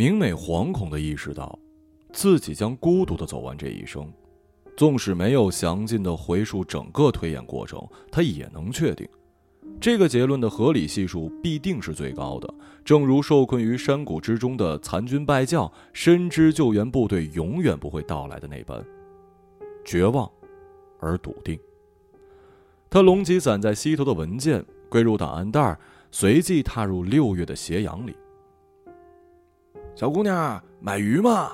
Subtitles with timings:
[0.00, 1.58] 明美惶恐的意识到，
[2.10, 4.10] 自己将孤独的走完这一生。
[4.74, 9.06] 纵使没有详尽的回述整个推演过程，他也能确定，
[9.78, 12.48] 这个结论的合理系数必定是最高的。
[12.82, 18.82] 正如受困于山谷之中的残军败将，深知救援部队永远不会到来的那般，
[19.84, 20.26] 绝望
[20.98, 21.60] 而笃定。
[22.88, 25.78] 他拢起散在膝头的文件，归入档案袋，
[26.10, 28.16] 随即踏入六月的斜阳里。
[30.00, 31.50] 小姑娘，买鱼吗？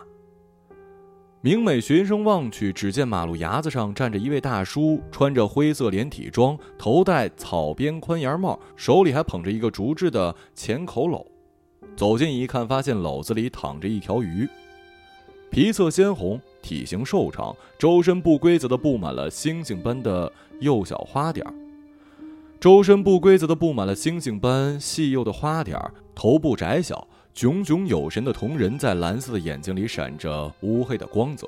[1.40, 11.26] 明美循声望去，只见马路牙子上站着一位大叔，穿着灰色连体装，头戴草编宽檐帽，手里还捧着一个竹制的浅口篓。
[11.96, 14.48] 走近一看，发现篓子里躺着一条鱼，
[15.50, 21.52] 皮色鲜红，体型瘦长，周身不规则的布满了星星般的幼小花点儿。
[22.60, 27.08] 周身不规则的布满了星星般细幼的花点儿，头部窄小。
[27.36, 31.46] 炯炯有神的瞳仁在蓝色的眼睛里闪着乌黑的光泽。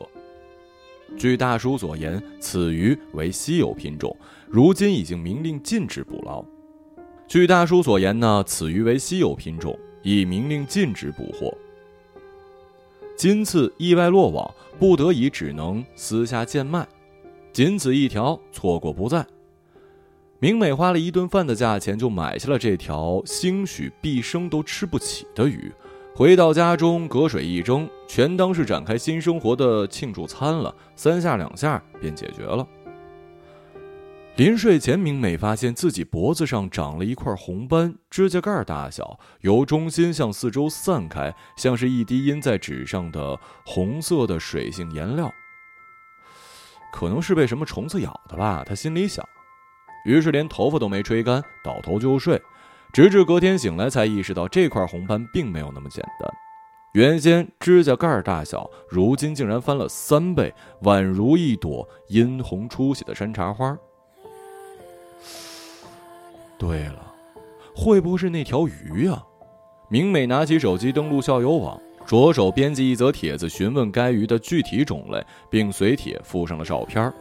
[1.17, 4.15] 据大叔所言，此鱼为稀有品种，
[4.47, 6.45] 如今已经明令禁止捕捞。
[7.27, 11.57] 据大叔所言呢，此鱼为稀有品种，已明令禁止捕获。
[13.17, 16.87] 今次意外落网，不得已只能私下贱卖，
[17.51, 19.27] 仅此一条，错过不再。
[20.41, 25.73] 明美花了一顿饭的价钱就买下了这条兴许毕生都吃不起的鱼，
[26.15, 30.73] 回到家中隔水一蒸，全当是展开新生活的庆祝餐了。
[30.95, 32.65] 三下两下便解决了。
[34.37, 45.29] 临睡前，明美发现自己脖子上长了一块红斑，指甲盖大小，由中心向四周散开，像是一滴印在纸上的红色的水性颜料。
[46.93, 49.29] 可能是被什么虫子咬的吧，他心里想。
[50.09, 52.41] 于是连头发都没吹干，倒头就睡，
[52.95, 56.33] 直至隔天醒来才意识到这块红斑并没有那么简单。
[56.93, 60.51] 原先指甲盖大小，如今竟然翻了三倍，
[60.85, 63.77] 宛如一朵殷红出血的山茶花。
[66.57, 67.15] 对了，
[67.77, 69.23] 会不会是那条鱼呀？
[69.91, 77.13] 明美拿起手机登录校友网，着手编辑一则帖子，询问该鱼的具体种类，并随帖附上了照片。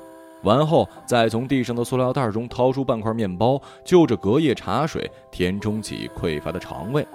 [0.43, 7.05] 完后，再从地上的塑料袋中掏出半块面包，就着隔夜茶水填充起匮乏的肠胃。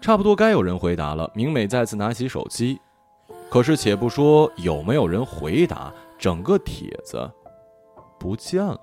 [0.00, 1.30] 差不多该有人回答了。
[1.34, 2.80] 明美再次拿起手机，
[3.50, 7.28] 可是且不说有没有人回答，整个帖子
[8.18, 8.78] 不见了。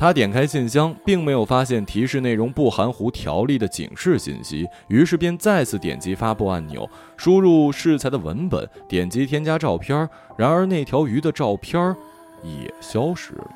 [0.00, 6.88] 他点开信箱，并没有发现提示内容不含糊条例的警示信息，于是便再次点击发布按钮，
[7.18, 10.08] 输入适才的文本，点击添加照片。
[10.38, 11.94] 然而那条鱼的照片
[12.42, 13.50] 也消失了。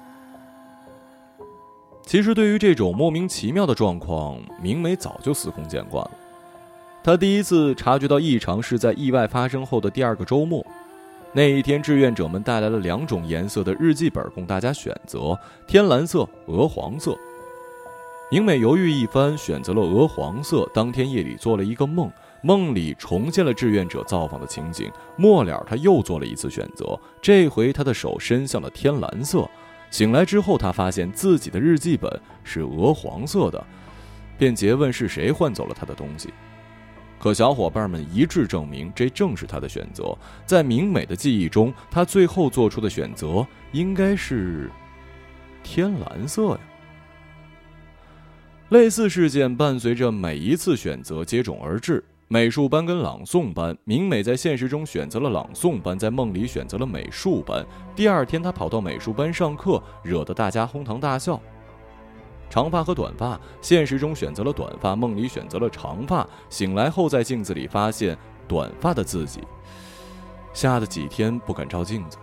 [2.02, 6.10] 其实对于这种莫名其妙的状况，明美早就司空见惯了。
[7.02, 10.62] 他第一次察觉到异常是在意外发生后的第二个周末。
[11.36, 15.36] 那一天，志愿者们带来了两种颜色的日记本供大家选择：
[15.66, 17.18] 天蓝色、鹅黄色。
[18.30, 20.64] 明美犹豫一番，选择了鹅黄色。
[20.72, 22.08] 当天夜里做了一个梦，
[22.40, 24.88] 梦里重现了志愿者造访的情景。
[25.16, 29.44] 末了，他又做了一次选择，这回他的手伸向了天蓝色。
[29.90, 32.08] 醒来之后，他发现自己的日记本
[32.44, 33.66] 是鹅黄色的，
[34.38, 36.32] 便诘问是谁换走了他的东西。
[37.24, 40.14] 可小伙伴们一致证明，这正是他的选择。
[40.44, 44.70] 在明美的记忆中，他最后做出的选择应该是
[45.62, 46.60] 天蓝色呀。
[48.68, 52.04] 类似事件伴随着每一次选择接踵而至。
[52.28, 57.64] 美术班跟朗诵班，明美在现实中选择了朗诵班，在梦里选择了美术班。
[57.96, 61.40] 第二天，他跑到美术班上课，惹得大家哄堂大笑。
[62.50, 66.26] 长发和短发，现实中选择了短发，梦里选择了长发。
[66.48, 68.16] 醒来后，在镜子里发现
[68.46, 69.40] 短发的自己，
[70.52, 72.16] 吓得几天不敢照镜子。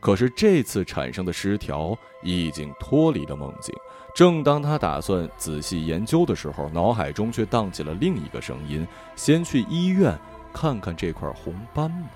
[0.00, 3.74] 可是这次产生的失调已经脱离了梦境。
[4.14, 10.18] 正当他打算仔细研究的时候，脑海中却荡起了另一个声音：“先去医院
[10.52, 12.08] 看看这块红斑吧。”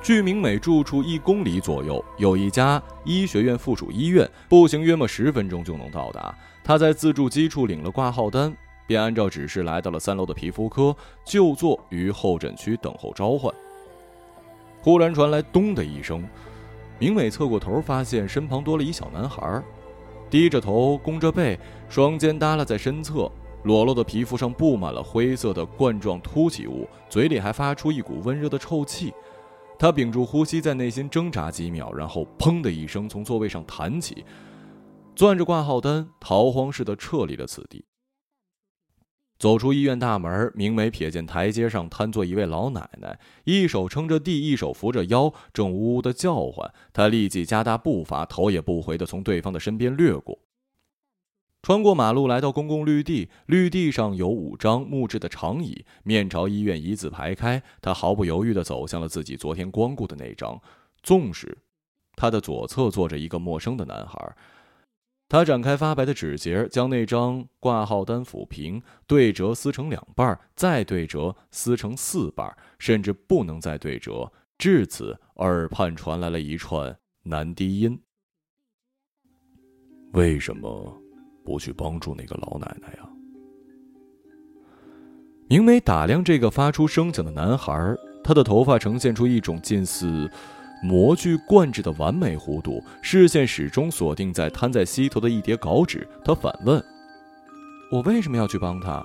[0.00, 6.34] 距明美住处一公里左右，有一家医学院附属医院，步行约莫十分钟就能到达。
[6.64, 8.54] 他在自助机处领了挂号单，
[8.86, 13.52] 便按照指示来到了三楼的皮肤科，就坐于候诊区等候召唤。
[14.80, 16.26] 忽然传来“咚”的一声，
[16.98, 19.62] 明美侧过头，发现身旁多了一小男孩，
[20.30, 21.58] 低着头，弓着背，
[21.88, 23.30] 双肩耷拉在身侧，
[23.64, 29.12] 裸露的皮肤上布满了灰色的冠状凸起物，嘴里还发出一股温热的臭气。
[29.78, 34.24] 他屏住呼吸，在内心挣扎几秒，然后砰的一声从座位上弹起，
[35.14, 37.84] 攥着挂号单，逃荒似的撤离了此地。
[39.38, 46.68] 走出医院大门，明美瞥见台阶上瘫坐一位老奶奶，一手撑着地，一手扶着腰，正呜呜的叫唤。
[46.92, 50.36] 她立即加大步伐，头也不回的从对方的身边掠过。
[51.60, 57.62] 穿过马路，来到公共绿地，绿地上有五张木质的长椅，面朝医院一字排开。
[57.82, 60.58] 他毫不犹豫地走向了自己昨天光顾的那张，
[61.02, 61.58] 纵使
[62.14, 64.36] 他的左侧坐着一个陌生的男孩。
[65.28, 74.32] 他展开发白的指节，将那张挂号单抚平，对折撕成两半，再对折撕成四半，甚至不能再对折。
[74.56, 78.00] 至此，耳畔传来了一串男低音
[80.14, 80.98] ：“为什么？”
[81.48, 83.08] 不去帮助那个老奶奶呀！
[85.48, 90.30] 明美打量这个发出声响的男孩，他的头发呈现出一种近似
[90.82, 96.06] 模具灌制的完美弧度，视线始终锁定在摊在膝头的一叠稿纸。
[96.22, 96.84] 他反问
[97.90, 99.02] ：“我为什么要去帮他？”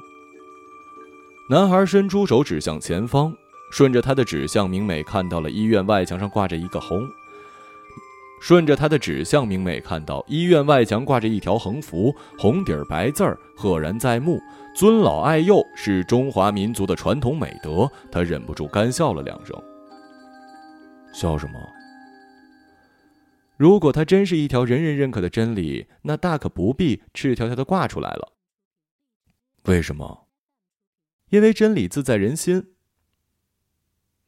[1.49, 3.33] 男孩伸出手指向前方，
[3.71, 7.07] 顺着他的指向，明美看到了医院外墙上挂着一个红。
[8.43, 14.37] 顺着他的指向，明美看到医院外墙挂着一条横幅，红底儿白字儿，赫然在目。
[14.75, 17.89] 尊老爱幼是中华民族的传统美德。
[18.11, 19.57] 他忍不住干笑了两声。
[21.13, 21.53] 笑什么？
[23.55, 28.33] 如果它真是一条人人认可的真理，那大可不必赤条条的挂出来了。
[29.67, 30.27] 为什么？
[31.29, 32.73] 因为真理自在人心。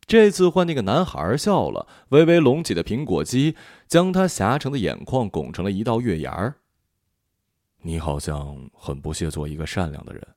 [0.08, 3.56] 这次换那个男孩笑了，微微隆起的苹果肌
[3.88, 6.56] 将他狭长的眼眶拱成了一道月牙儿。
[7.82, 10.28] 你好像很不屑做一个善良的人。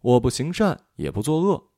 [0.00, 1.68] 我不行善，也不作恶。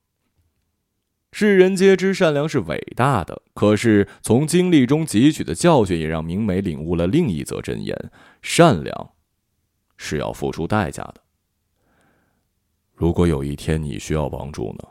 [1.33, 8.11] 世人皆知善良是伟大的，可是从经历中汲取的教训也让明美领悟了另一则真言：
[8.41, 9.11] 善良
[9.97, 11.17] 是要付出代价的。
[12.95, 14.89] 如果有一天你需要帮助呢？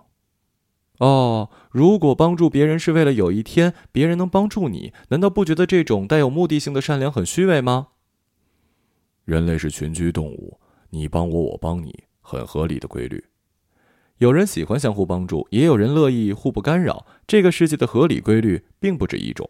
[1.04, 7.88] 哦，如果帮助别人是为了有一天别人能帮助你，难道不觉得这种带有目的性的善良很虚伪吗？
[9.26, 10.62] 人类是群居动物，
[10.92, 13.22] 你帮我，我帮你，很合理的规律。
[14.20, 17.06] 有人喜欢相互帮助，也有人乐意互不干扰。
[17.28, 19.50] 这个世界的合理规律并不止一种。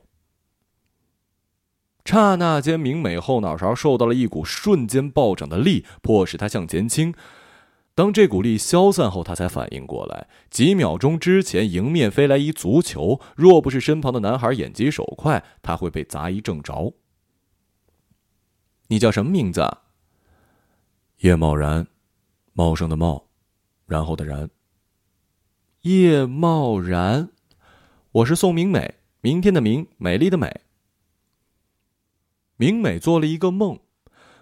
[2.03, 7.13] 刹那间，明美后脑勺受到了一股瞬间暴涨的力，迫使他向前倾。
[7.95, 16.93] 当这股力消散后，他才反应过来，几秒钟之前迎面飞来一足球，若不是身旁的男孩眼疾手快，他会被砸一正着。
[18.87, 19.61] 你叫什么名字？
[21.19, 21.87] 叶茂然，
[22.53, 23.27] 茂盛的茂，
[23.85, 24.49] 然后的然。
[25.81, 27.29] 叶茂然，
[28.11, 30.61] 我是宋明美，明天的明，美丽的美。
[32.57, 33.79] 明美做了一个梦。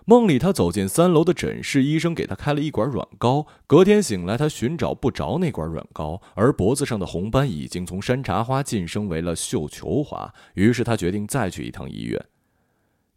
[0.06, 3.46] 梦里，他走进三楼的诊室，医生给他开了一管软膏。
[3.68, 10.34] 隔天醒来，他寻找不着那管软膏，而脖子上的红斑已经从山茶花晋升为了绣球花。
[10.56, 12.26] 于是他决定再去一趟医院。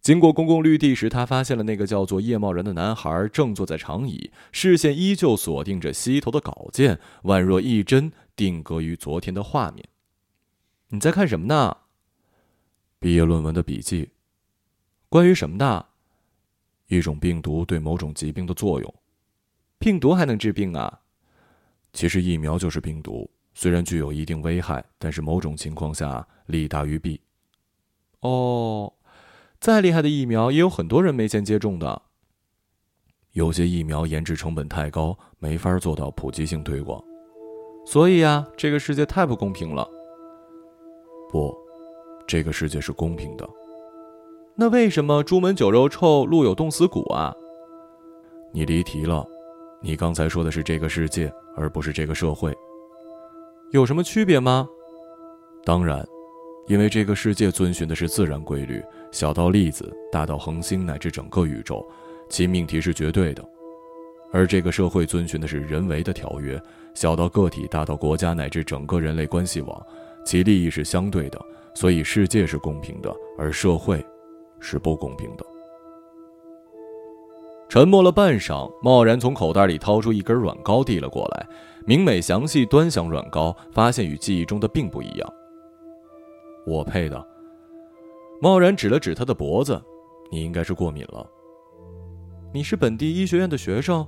[0.03, 9.89] 经过公共绿地时，他发现了那个叫做叶茂然的男孩正坐在长椅，视线依旧锁定着膝头的稿件，宛若一帧定格于昨天的画面。
[10.89, 11.79] 你在看什么呢？
[13.01, 14.11] 毕业论文的笔记。
[15.09, 15.87] 关于什么的？
[16.89, 18.95] 一种病毒对某种疾病的作用，
[19.79, 21.01] 病毒还能治病啊？
[21.93, 27.21] 其实疫苗就是病毒，虽然具有一定危害，但是某种情况下利大于弊。
[28.21, 28.93] 哦，
[29.61, 32.03] 再厉害的疫苗也有很多人没钱接种的。
[33.33, 37.03] 有些疫苗研制成本太高，没法做到普及性推广。
[37.87, 39.89] 所以呀，这个世界太不公平了。
[41.31, 41.55] 不，
[42.27, 43.49] 这个世界是公平的。
[44.57, 47.35] 那为什么朱门酒肉臭，路有冻死骨啊？
[48.53, 49.27] 你离题了，
[49.83, 52.57] 你刚才说的是这个世界，而不是这个社会。
[53.73, 54.69] 有什么区别吗？
[55.65, 56.07] 当然，
[56.69, 58.81] 因为这个世界遵循的是自然规律，
[59.11, 61.85] 小到粒子，大到恒星乃至整个宇宙，
[62.29, 63.43] 其命题是绝对的；
[64.33, 66.63] 而这个社会遵循的是人为的条约，
[66.95, 69.85] 小到个体，大到国家乃至整个人类关系网，
[70.25, 71.45] 其利益是相对的。
[71.75, 74.05] 所以世界是公平的，而社会。
[74.65, 75.45] 是不公平的。
[77.69, 81.47] 沉默了半晌，贸然从口袋里掏出一根软膏递了过来。
[81.87, 85.35] 明美详细端详软膏，发现与记忆中的并不一样。
[86.67, 87.29] 我配的。
[88.41, 89.81] 贸然指了指他的脖子
[90.33, 91.29] ：“你应该是过敏了。”
[92.55, 94.07] 你是本地医学院的学生？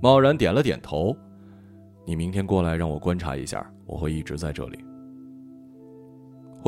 [0.00, 1.14] 贸然点了点头。
[2.06, 4.78] 你明天过来让我观察一下，我会一直在这里。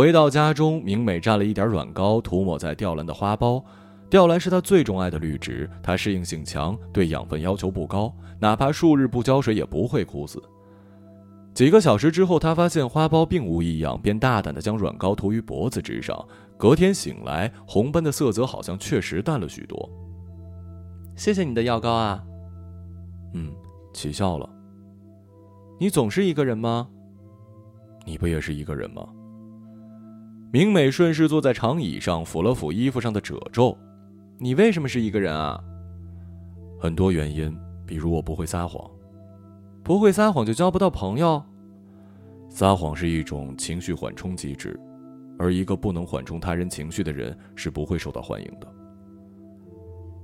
[0.01, 3.63] 回到家中，明美蘸了一点软膏涂抹在吊兰的花苞。
[4.09, 10.43] 吊兰是她最钟爱的绿植，它适应性强，对养分要求不高，哪怕数日不浇水也不会枯死。
[11.53, 16.19] 几个小时之后，她发现花苞并无异样，便大胆地将软膏涂于脖子之上。
[16.57, 19.87] 隔天醒来，红斑的色泽好像确实淡了许多。
[21.15, 22.25] 谢谢你的药膏啊。
[23.35, 23.53] 嗯，
[23.93, 24.49] 起效了。
[25.79, 26.89] 你总是一个人吗？
[28.07, 29.07] 你不也是一个人吗？
[30.53, 33.77] 明美顺势坐在长椅上，抚了抚衣服上的褶皱。
[34.37, 35.63] 你为什么是一个人啊？
[36.77, 38.91] 很多原因，比如我不会撒谎。
[39.85, 41.41] 不会撒谎就交不到朋友。
[42.49, 44.79] 撒谎是一种情绪缓冲机制，
[45.39, 48.67] 而一个不能缓冲他人情绪的人是不会受到欢迎的。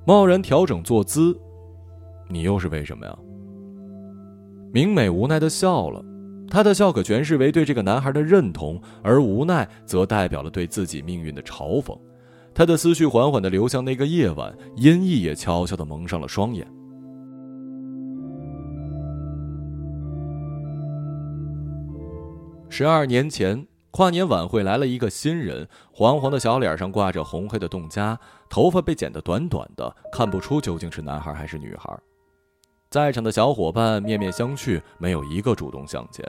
[0.04, 1.38] 贸然调整坐姿，
[2.28, 3.16] 你又是为什么呀？
[4.72, 6.04] 明美无奈的笑了，
[6.48, 11.98] 他的笑可诠释为对这个男孩的认同，而无奈则代表了对自己命运的嘲讽。
[12.54, 16.66] 他的思绪缓缓的流向那个夜晚，阴翳也悄悄的蒙上了双眼。
[22.70, 28.16] 十二年前，跨年晚会来了一个新人，黄黄的小脸上挂着红黑的冻痂，
[28.48, 31.98] 头发被剪得短短的，看不出究竟是男孩还是女孩。
[32.96, 36.24] 在场的小伙伴面面相觑，没有一个主动向前。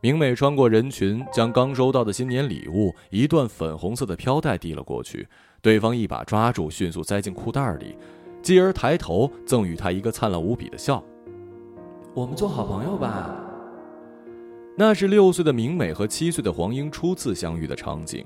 [0.00, 5.28] 明美穿过人群，将刚收到的新年礼物——一段粉红色的飘带递了过去，
[5.60, 7.94] 对方一把抓住，迅速塞进裤袋里，
[8.40, 11.04] 继而抬头赠予他一个灿烂无比的笑
[12.16, 13.36] ：“我们做好朋友吧。”
[14.78, 18.24] 那是六岁的明美和七岁的黄英初次相遇的场景。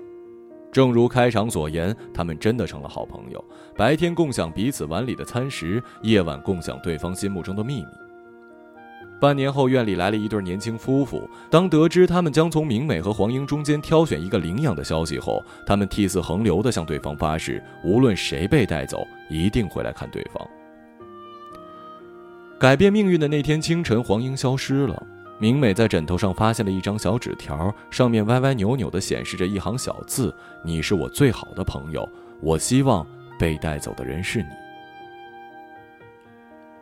[0.73, 3.45] 正如开场所言，他们真的成了好朋友。
[3.76, 7.87] 白天共享彼此碗里的餐食，夜晚共享对方心目中的秘密。
[9.21, 11.29] 半年后，院里来了一对年轻夫妇。
[11.50, 20.45] 当得知他们将从明美和黄英中间挑选一个领养的消息后，他们涕泗横流地向对方发誓，无论谁被带走，一定会来看对方。
[22.59, 25.07] 改变命运的那天清晨，黄英消失了。
[25.43, 30.33] 明美在枕头上发现了一张小纸条，上面歪歪扭扭地显示着一行小字
[30.63, 32.09] ：“你是我最好的朋友，
[32.41, 33.05] 我希望
[33.41, 34.49] 被带走的人是你。”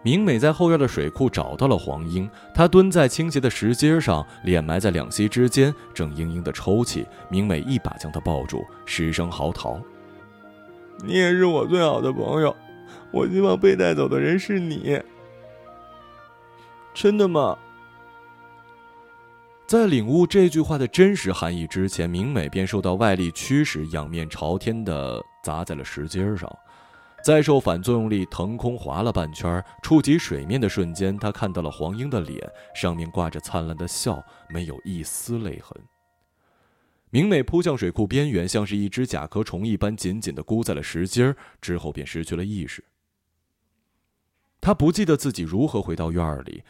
[0.05, 7.07] 明美在后院的水库找到了黄英，她蹲在倾斜的石阶上，脸埋在两膝之间，正嘤嘤地抽泣。
[7.31, 9.81] 明美一把将她抱住，失声嚎啕
[11.03, 12.55] ：“你也是我最好的朋友，
[13.11, 15.01] 我希望被带走的人是你。”
[16.93, 17.57] 真的吗？
[19.71, 26.53] 在领悟这句话的真实含义之前，明美便受到外力驱使，仰面朝天的砸在了石阶上，
[27.23, 32.37] 再受反作用力腾空滑了半圈，触及水面的瞬间，她看到了黄英的脸，
[32.75, 35.81] 上面挂着灿烂的笑，没有一丝泪痕。
[37.11, 42.83] 明美扑向水库边缘，像是一只甲壳虫一般，紧紧的箍在了石阶之后便失去了意识。
[44.61, 46.65] 她不记得自己如何回到院里。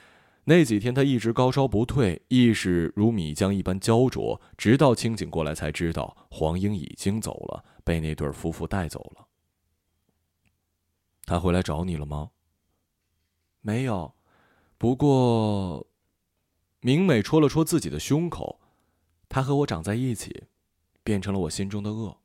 [0.51, 9.29] 那几天，他一直高烧不退，意识如米浆一般焦灼，直到清醒过来才知道黄英已经走了，被那对夫妇带走了。
[11.25, 12.33] 他回来找你了吗？
[13.61, 14.13] 没有，
[14.77, 15.87] 不过，
[16.81, 18.59] 明美戳了戳自己的胸口，
[19.29, 20.49] 他和我长在一起，
[21.05, 22.19] 变成了我心中的恶。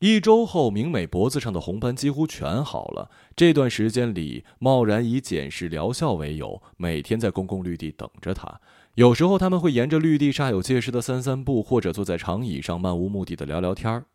[0.00, 3.10] 一周后，明美脖子上的红斑几乎全好了。
[3.34, 8.60] 这段时间里，贸然以检视疗效为由，每天在公共绿地等着他。
[8.94, 14.06] 有时候，他们会沿着绿地煞有介事的散散步，或者坐在长椅上漫无目的的聊聊天儿。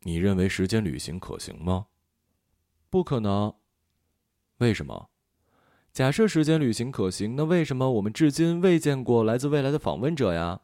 [0.00, 1.86] 你认为时间旅行可行吗？
[2.90, 3.54] 不可能。
[4.58, 5.10] 为什么？
[5.92, 10.62] 假设时间旅行可行，那为什么我们至今未见过来自未来的访问者呀？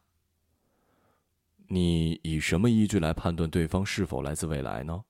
[1.69, 5.03] 你以什么依据来判断对方是否来自未来呢？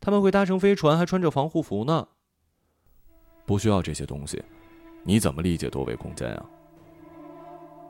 [0.00, 2.08] 他们会搭乘飞船，还穿着防护服呢。
[3.46, 4.42] 不需要这些东西，
[5.04, 6.44] 你怎么理解多维空间啊？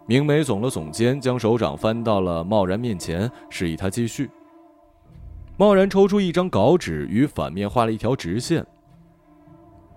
[0.06, 4.30] 明美耸了耸肩，将手掌翻到了贸然面前，示意他继续。
[5.56, 8.64] 贸然抽出一张稿纸，与反面画了一条直线。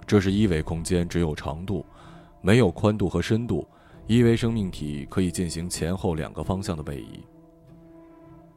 [0.07, 1.85] 这是一维空间，只有长度，
[2.41, 3.67] 没有宽度和深度。
[4.07, 7.19] 一维生命体可以进行前后两个方向的位移。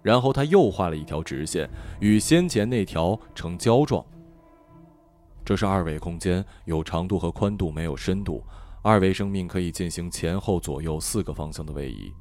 [0.04, 1.66] 然后他又画了一条直线，
[1.98, 4.04] 与先前那条成胶状。
[5.42, 8.44] 这是二维空间，有长度和宽度，没有深度。
[8.82, 12.12] 二维生命可以进行前后左右四个方向的位移。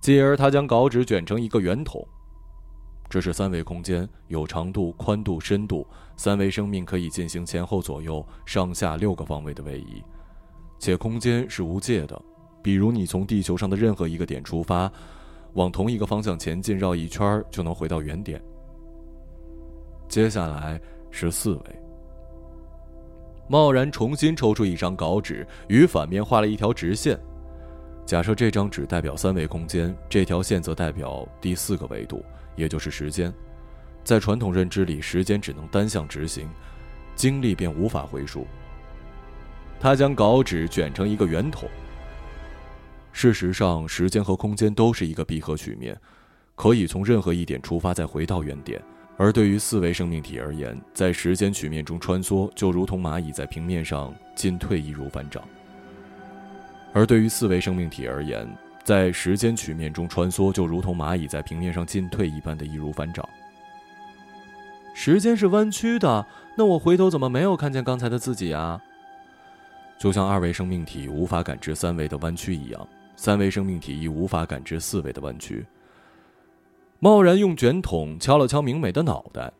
[0.00, 2.02] 继而，他将稿纸卷成一个圆筒。
[3.10, 5.86] 这是三维空间，有长度、宽度、深度。
[6.16, 10.02] 三维生命可以进行前后左右、上下六个方位的位移，
[10.78, 12.18] 且空间是无界的。
[12.62, 14.90] 比如你从地球上的任何一个点出发，
[15.54, 18.40] 往同一个方向前进，绕一圈就能回到原点。
[20.08, 21.62] 接下来是四维。
[23.48, 27.18] 贸然重新抽出一张稿纸，与反面画了一条直线。
[28.04, 32.24] 假设这张纸代表三维空间，这条线则代表第四个维度，
[32.56, 33.32] 也就是时间。
[34.04, 36.48] 在传统认知里，时间只能单向执行，
[37.14, 38.46] 精力便无法回溯。
[39.80, 41.68] 他将稿纸卷成一个圆筒。
[43.12, 45.98] 事实上，时间和空间都是一个闭合曲面，
[46.54, 48.80] 可以从任何一点出发，再回到原点。
[49.16, 55.42] 而对于四维生命体而言，在时间曲面中穿梭，就如同蚂蚁在平面上进退易如反掌。
[56.92, 58.48] 而对于四维生命体而言，
[58.84, 63.28] 在时间曲面中穿梭，就如同蚂蚁在平面上进退一般的易如反掌。
[64.94, 66.24] 时间是弯曲的，
[66.56, 68.80] 那我回头怎么没有看见刚才的自己啊？
[69.98, 72.88] 就像二维生命体无法感知三维的弯曲一样，
[73.18, 75.66] 三维生命体亦无法感知四维的弯曲。
[77.00, 79.52] 贸然用卷筒敲了敲明美的脑袋，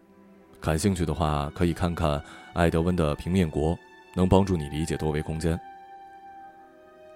[0.61, 2.23] 感兴趣的话可以看看
[2.53, 3.77] 艾德温的平面国，
[4.15, 5.59] 能帮助你理解多维空间。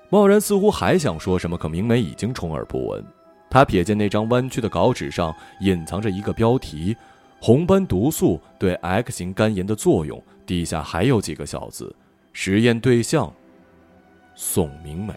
[0.09, 3.05] 贸然似乎还想说什么，可明美已经充耳不闻。
[3.49, 6.97] 他瞥见那张弯曲的稿纸上隐藏着一个标题
[7.41, 11.95] ：“红斑毒素对 X 型肝炎的作用”，底下还有几个小字
[12.35, 13.33] ：“实验对象：
[14.35, 15.15] 宋明美。”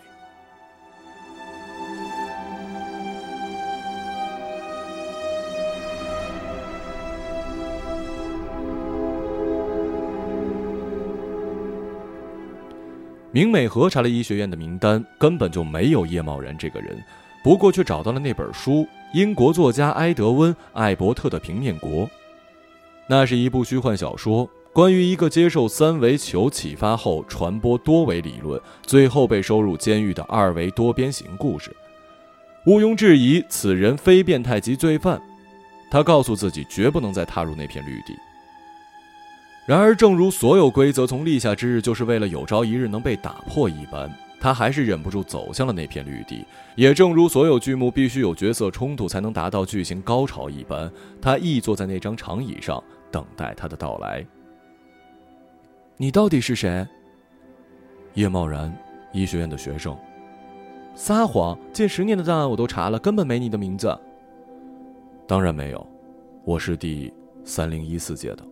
[13.36, 16.98] 明美核查了医学院的名单，根本就没有叶茂然这个人，
[17.44, 22.06] 不过却找到了那本书——英国作家埃德温·艾伯特的《平面国》。
[23.08, 31.76] 那是一部虚幻小说，关于一个接受三维球启发后传播多维理论，最后被收入监狱的二维多边形故事。
[32.66, 35.22] 毋庸置疑，此人非变态级罪犯。
[35.92, 38.16] 他告诉自己，绝不能再踏入那片绿地。
[39.66, 44.08] 然而，正如所有规则从立下之日就是为了有朝一日能被打破一般，
[44.40, 46.46] 他还是忍不住走向了那片绿地。
[46.76, 54.24] 也正如所有剧目必须有角色冲突才能达到剧情高潮一般，他亦坐在那张长椅上等待他的到来。
[55.98, 56.88] 你到底是谁？
[58.14, 58.72] 叶茂然，
[59.14, 59.98] 医学院的学生。
[60.94, 61.58] 撒谎！
[61.74, 63.98] 近十年的档案我都查了，根本没你的名字。
[65.28, 65.88] 当然没有，
[66.44, 67.12] 我是第
[67.44, 68.46] 三零一四届的。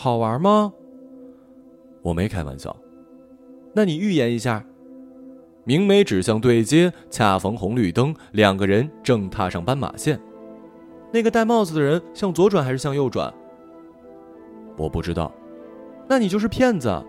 [0.00, 0.72] 好玩吗？
[2.02, 2.74] 我没开玩笑。
[3.74, 4.64] 那你预言一下。
[5.64, 10.16] 明美指向对街，恰逢红绿灯，两个人正踏上斑马线。
[11.12, 13.34] 那个戴帽子的人向左转还是向右转？
[14.76, 15.32] 我不知道。
[16.08, 17.04] 那你就是骗子。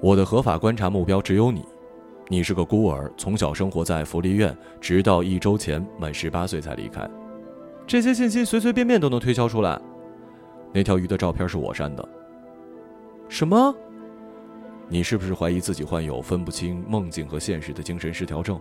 [0.00, 1.64] 我的合法观察目标只有你。
[2.28, 7.10] 你是个孤儿，从小生活在福利院，直到一周前满十八岁才离开。
[7.88, 9.80] 这些信息随随便便都能推敲出来。
[10.72, 12.08] 那条鱼的照片是我删的。
[13.28, 13.74] 什么？
[14.88, 18.60] 你是不是怀疑自己患有分不清梦境和现实的精神失调症？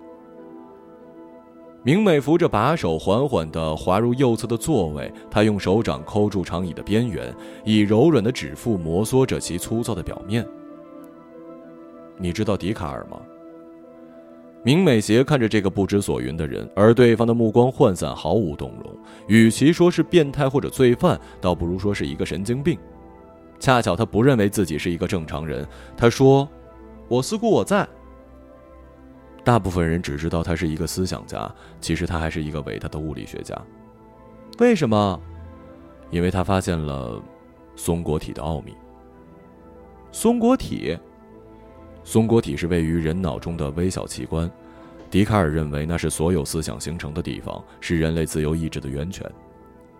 [1.81, 5.11] 明美扶着把手，缓缓地滑入右侧的座位。
[5.31, 10.45] 她用手掌抠住长椅的边缘，以柔软的指腹摩挲着其粗糙的表面。
[12.17, 13.21] 你知道笛卡尔吗？
[14.61, 18.93] 明美斜看着这个不知所云的人，而对方的目光涣散，毫无动容。
[19.27, 22.77] 与其说是变态或者罪犯，倒不如说是一个神经病。
[23.57, 25.65] 恰巧他不认为自己是一个正常人。
[25.95, 26.47] 他说
[27.07, 27.87] ：“我思故我在。”
[29.45, 33.55] 大部分人只知道他是一个思想家，其实他还是一个伟大的物理学家。
[34.59, 35.19] 为什么？
[36.11, 37.21] 因为他发现了
[37.75, 38.73] 松果体的奥秘。
[40.11, 40.97] 松果体。
[42.09, 44.49] 松果体是位于人脑中的微小器官，
[45.11, 49.31] 笛卡尔认为那是所有思想形成的地方，是人类自由意志的源泉。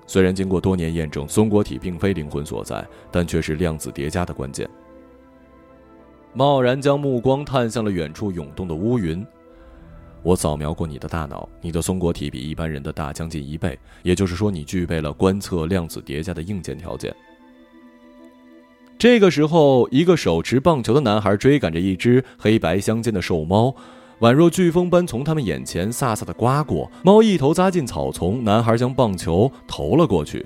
[0.07, 4.67] 虽然经过多年验证，松果体并非灵魂所在，但却是量子叠加的关键。
[6.33, 9.23] 贸然将目光探向了远处涌动的乌云。
[10.23, 17.15] 我扫描过你的大脑，你的松果体比一般人的大将近一倍，也就是说，你具备了观测量子叠加的硬件条件。
[18.99, 23.73] 这个时候，一个手持棒球的男孩追赶着一只黑白相间的瘦猫，
[24.19, 26.91] 宛若飓风般从他们眼前飒飒地刮过。
[27.01, 30.45] 猫一头扎进草丛，男孩将棒球投了过去，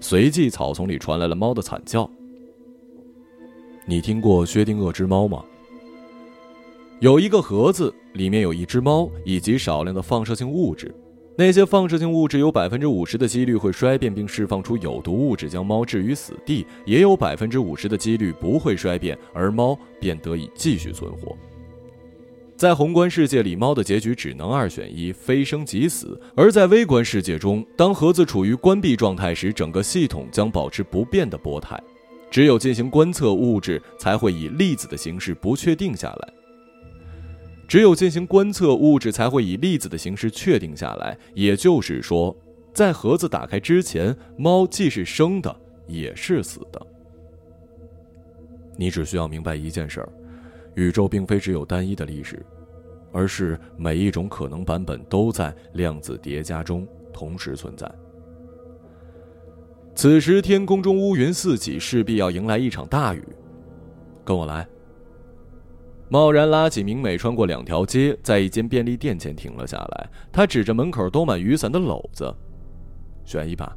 [0.00, 2.08] 随即草丛里传来了猫的惨叫。
[3.84, 5.44] 你听过薛定谔之猫吗？
[7.00, 10.94] 有一个盒子，里面有一只猫以及少量的放射性物质。
[11.34, 21.34] 那些放射性物质有百分之五十的几率会衰变并释放出有毒物质，将猫置于死地；也有百分之五十的几率不会衰变，而猫便得以继续存活。
[22.54, 31.82] 在宏观世界里，猫的结局只能二选一，非生即死；而在微观世界中，当盒子处于关闭状态时，整个系统将保持不变的波态。
[32.30, 36.41] 只有进行观测，物质才会以粒子的形式不确定下来。
[37.72, 41.16] 只有进行观测，物质才会以粒子的形式确定下来。
[41.32, 42.36] 也就是说，
[42.74, 45.56] 在盒子打开之前，猫既是生的，
[45.86, 46.86] 也是死的。
[48.76, 50.12] 你只需要明白一件事儿：
[50.74, 52.44] 宇宙并非只有单一的历史，
[53.10, 57.90] 而是每一种可能版本都在量子叠加中同时存在。
[59.94, 63.24] 此时天空中乌云四起，势必要迎来一场大雨。
[64.26, 64.68] 跟我来。
[66.12, 70.10] 贸然拉起明美，穿过两条街，在一间便利店前停了下来。
[70.30, 72.30] 他指着门口兜满雨伞的篓子，
[73.24, 73.74] 选一把。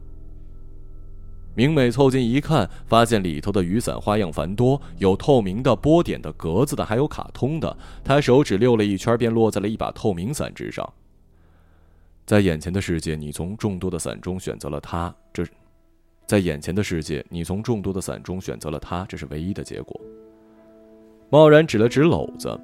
[1.56, 7.78] 明美凑近一看，发现里头的雨伞花样繁多，有透明的、波点的、格子的，还有卡通的。
[8.04, 10.94] 他手指溜了一圈，便落在了一把透明伞之上。
[12.26, 15.46] 在眼前的世界，你从众多的伞中选择了它，这，
[16.26, 19.98] 在眼前的世界，你从众多的伞中选择了它，这是唯一的结果。
[21.30, 22.60] 贸然指了指篓子，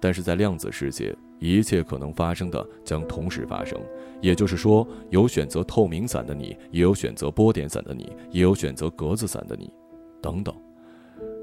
[0.00, 3.80] 但是在量子世界，一切可能发生的将同时发生。
[4.20, 9.70] 也就是说，有选择透明伞的你，也有选择波点伞的你，也有选择格子伞的你，
[10.22, 10.54] 等等。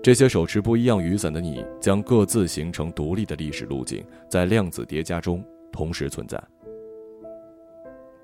[0.04, 6.41] 这些手持不一样雨伞的你，将各自形成独立的历史路径，在量子叠加中同时存在。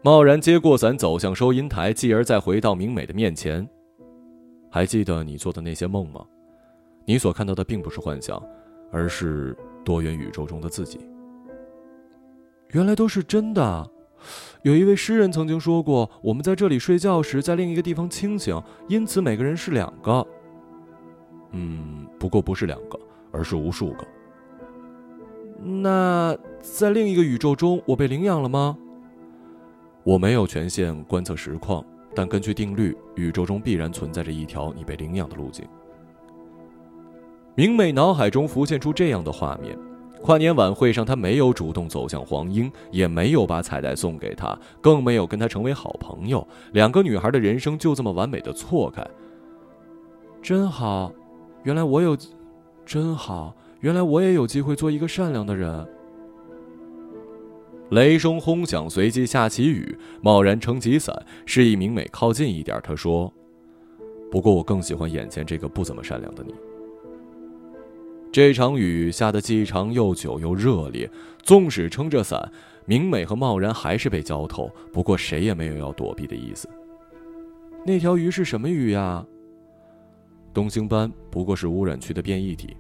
[0.01, 3.67] 贸然接过伞，走向收银台，继而再回到明美的面前。
[4.69, 6.23] 还记得你做的那些梦吗？
[7.09, 8.37] 你所看到的并不是幻想，
[8.91, 10.99] 而是多元宇宙中的自己。
[12.71, 13.89] 原来都是真的。
[14.61, 20.27] 有一位诗人曾经说过：“我们在这里睡觉时，在另一个地方清醒，因此每个人是两个。”
[21.51, 22.99] 嗯，不过不是两个，
[23.31, 24.05] 而是无数个。
[25.63, 28.77] 那在另一个宇宙中，我被领养了吗？
[30.03, 35.65] 我没有权限观测实况，但根据定律，宇宙中必然存在着一条你被领养的路径。
[37.57, 39.75] 明美脑海中浮现出这样的画面：
[40.21, 46.47] 跨年晚会上，她没有主动走向黄英，也没有把彩带送给他，更没有跟他成为好朋友。
[46.73, 49.03] 两个女孩的人生就这么完美的错开。
[50.39, 51.11] 真好，
[51.63, 52.15] 原来我有，
[52.85, 55.83] 真好，原来我也有机会做一个善良的人。
[57.89, 59.97] 雷声轰响，随即下起雨。
[60.21, 62.79] 贸然撑起伞，示意明美靠近一点。
[62.83, 63.33] 他说
[64.29, 66.53] ：“不过我更喜欢眼前这个不怎么善良的你。”
[68.31, 71.09] 这场雨下得既长又久又热烈，
[71.41, 72.51] 纵使撑着伞，
[72.85, 74.69] 明美和贸然还是被浇透。
[74.93, 76.69] 不过谁也没有要躲避的意思。
[77.85, 79.25] 那条鱼是什么鱼呀？
[80.53, 82.75] 东星斑不过是污染区的变异体。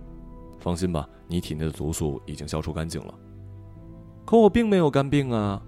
[0.59, 3.13] 放心吧，你体内的毒素已经消除干净了。
[4.25, 5.61] 可我并没有肝病啊。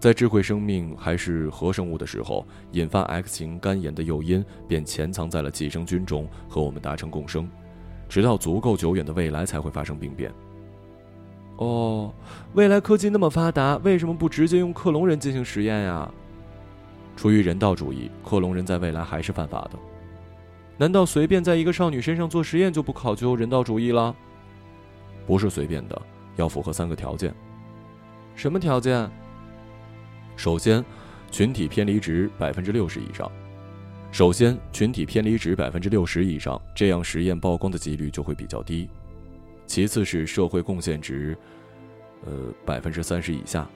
[0.00, 7.48] 在智慧生命还是核生物的时候，引发 X 型肝炎的诱因便潜藏在了寄生菌中，和我们达成共生。
[8.12, 10.30] 直到足够久远的未来才会发生病变。
[11.56, 12.12] 哦，
[12.52, 16.06] 未来科技那么发达，为什么不直接用克隆人进行实验呀？
[17.16, 19.78] 出于人道主义，克隆人在未来还是犯法的。
[20.76, 24.14] 难道随便在一个少女身上做实验就不考究人道主义了？
[25.26, 26.02] 不是随便的，
[26.36, 27.34] 要符合三个条件。
[28.34, 29.10] 什么条件？
[30.36, 30.84] 首先，
[31.30, 33.32] 群体偏离值百分之六十以上。
[34.12, 38.86] 首先，群体偏离值百分之六十以上，这样实验曝光的几率就会比较低。
[39.66, 41.34] 其次是社会贡献值，
[42.26, 42.30] 呃，
[42.66, 43.66] 百分之三十以下。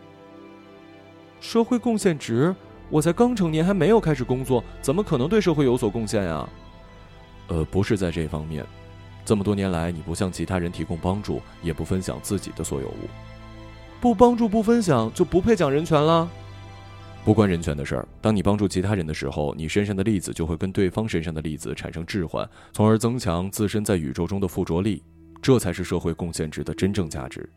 [1.40, 2.54] 社会贡献值？
[2.90, 6.46] 我才刚成年，还没有开始工作，怎么可能对社会有所贡献呀？
[7.48, 8.62] 呃，不是在这方面。
[9.24, 13.08] 这么多年来，你不向其他人提供帮助，也不分享自己的所有物，
[14.02, 16.28] 不帮助不分享，就不配讲人权了。
[17.26, 18.08] 不关人权的事儿。
[18.20, 25.02] 当你帮助其他人的时候，你身上的粒子就会跟对方身上的粒子产生置换，从而增强自身在宇宙中的附着力。
[25.42, 27.50] 这才是社会贡献值的真正价值。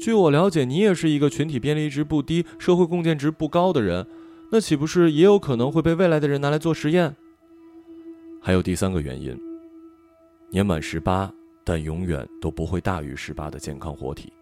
[0.00, 4.06] 据我了解，你也是一个群体偏离值不低、社会贡献值不高的人，
[4.52, 7.16] 那岂不是也有可能会被未来的人拿来做实验？
[8.40, 9.36] 还有第三个原因：
[10.52, 11.28] 年满十八，
[11.64, 14.32] 但永远都不会大于十八的健康活体。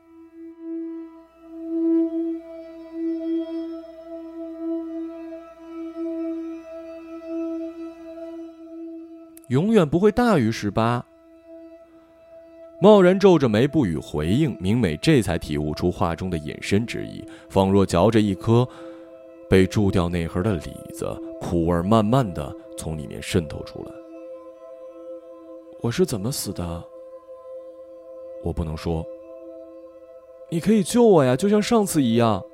[9.48, 11.04] 永远不会大于十八。
[12.80, 18.66] 贸然皱着眉不予回应，明美这才体悟出话中的隐身之意，仿若嚼着一颗
[19.48, 21.06] 被蛀掉内核的李子，
[21.40, 23.92] 苦味慢慢的从里面渗透出来。
[25.80, 26.84] 我是怎么死的？
[28.42, 29.04] 我不能说。
[30.50, 32.44] 你可以救我呀，就像上次一样。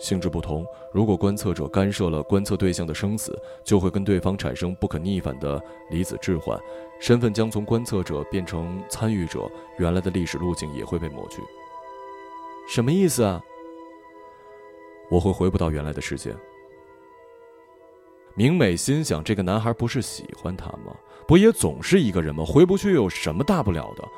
[0.00, 6.58] 性质不同，如果观测者干涉了观测对象的生死，就会跟对方产生不可逆反的离子置换，
[6.98, 11.42] 身份将从观测者变成参与者，原来的历史路径也会被抹去。
[12.66, 13.40] 什么意思啊？
[15.10, 16.34] 我会回不到原来的世界。
[18.34, 20.96] 明美心想：这个男孩不是喜欢她吗？
[21.28, 22.42] 不也总是一个人吗？
[22.44, 24.08] 回不去有什么大不了的？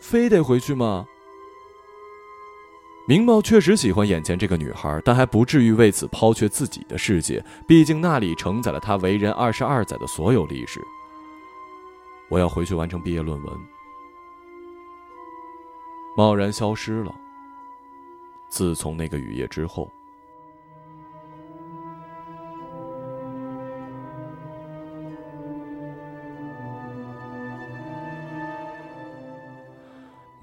[0.00, 1.06] 非得回去吗？
[3.06, 7.44] 明茂确实喜欢眼前这个女孩，但还不至于为此抛却自己的世界。
[7.66, 10.80] 毕竟那里承载了他为人二十二载的所有历史。
[12.30, 13.58] 我要回去完成毕业论文。
[16.16, 17.14] 贸然消失了。
[18.48, 19.90] 自从那个雨夜之后。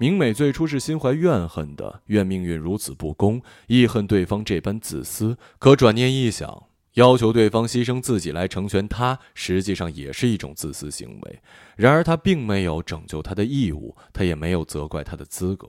[0.02, 5.38] 明美最初是心怀怨恨的，怨命运如此不公，亦恨对方这般自私。
[5.60, 11.38] 可转念一想，要求对方牺牲自己来成全他，实际上也是一种自私行为。
[11.76, 15.68] 然而他并没有拯救他的义务，他也没有责怪他的资格。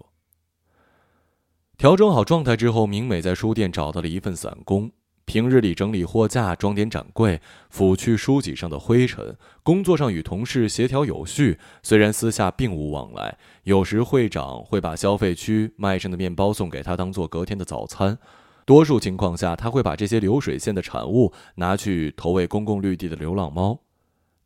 [1.78, 4.92] 调整好状态之后，明美在书店找到了一份散工。
[5.26, 11.58] 平日里整理货架、装点展柜、拂去书籍上的灰尘，工作上与同事协调有序。
[11.82, 18.18] 虽然私下并无往来，有时会长会把消费区卖剩的面包送给他当做隔天的早餐。
[18.66, 23.80] 多数情况下，他会把这些流水线的产物拿去投喂公共绿地的流浪猫。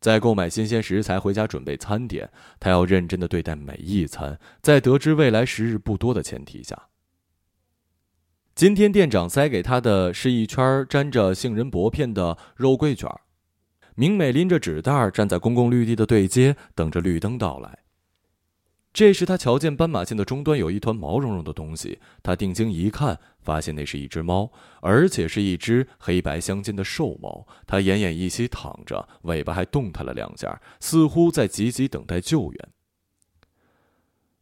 [0.00, 6.88] 在购买新鲜食材回家准备餐点，他要认真的对待每一餐，在得知未来时日不多的前提下。
[8.58, 13.08] 今天店长塞给他的是一圈沾着杏仁薄片的肉桂卷
[13.94, 17.78] 明美拎着纸袋站在公共绿地的对街，等着绿灯到来。
[18.92, 27.46] 这时，他瞧见斑马线的终端有一团毛茸茸的东西，他定睛一看，发现那是一只猫，而且是一只黑白相间的瘦猫。
[27.64, 32.68] 它奄奄一息躺着，尾巴还动弹了两下，似乎在急急等待救援。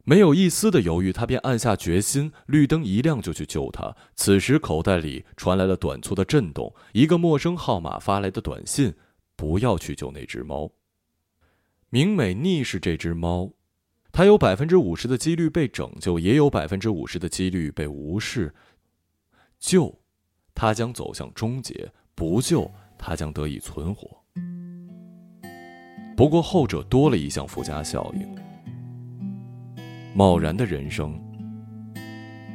[0.09, 3.93] 没有一丝的犹豫，他便暗下决心，绿灯一亮就去救他。
[4.15, 8.93] 此时口袋里传来了短促的震动，一个陌生号码发来的短信
[9.35, 10.71] ：“不要去救那只猫。”
[11.91, 13.51] 明美逆视这只猫，
[14.13, 18.55] 它有百分之五十的几率被拯救，也有百分之五十的几率被无视。
[19.59, 19.93] 救，
[20.55, 24.09] 它将走向终结；不救，它将得以存活。
[26.15, 28.46] 不过后者多了一项附加效应。
[30.17, 31.13] 贸然的人生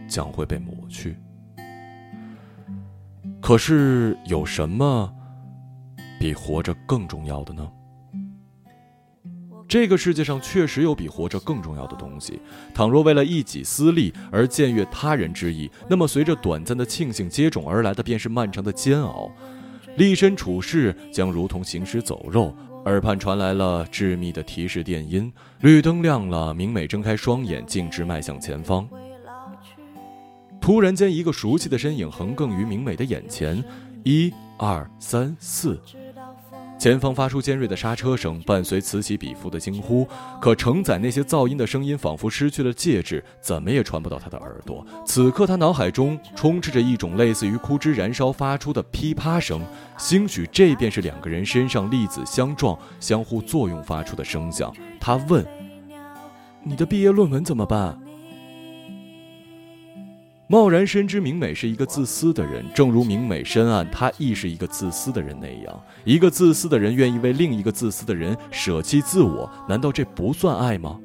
[0.09, 1.17] 将会被抹去。
[3.41, 5.09] 可是有什么
[6.19, 7.71] 比活着更重要的呢？
[9.69, 12.43] 这个世界上确实有比活着更重要的东西。
[12.75, 19.31] 倘若为了一己私利而僭越他人之意，那么随着短暂的庆幸接踵而来的便是漫长的煎熬。
[19.97, 22.53] 立身处世将如同行尸走肉。
[22.85, 28.89] 耳畔传来了致密的提示电音，绿灯亮了，明美睁开双眼，径直迈向前方。
[30.61, 33.63] 突然间，一个熟悉的身影横亘于明美的眼前，
[34.05, 35.81] 一二三四。
[36.83, 40.05] 前方发出尖锐的刹车声，伴随此起彼伏的惊呼。
[40.41, 44.85] 可承载那些噪音的声音仿佛失去了介质，怎么也传不到他的耳朵。
[45.07, 49.63] 此刻，他脑海中充斥着一种类似于枯枝燃烧发出的噼啪声。
[49.97, 54.75] 兴许这便是两个人身上粒子相撞、相互作用发出的声响。
[54.99, 55.47] 他问
[56.65, 57.97] ：“你的毕业论文怎么办？”
[60.53, 65.83] 贸然深知明美是一个自私的人，正如明美深谙他亦是一个自私的人那样。
[66.05, 71.01] 一个自私的人愿意为另一个自私的人舍弃自我，难道这不算爱吗？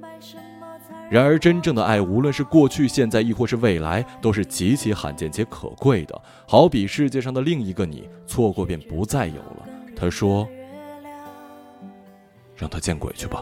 [1.09, 6.21] 然而，真正的爱，无论是过去、现在，亦或是未来，都是极其罕见且可贵的。
[6.45, 9.65] 好比世界上的另一个你，错过便不再有了。
[9.95, 10.45] 他说
[12.53, 13.41] ：“让他见鬼去吧。”